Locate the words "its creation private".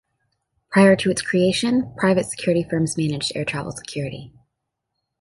1.11-2.25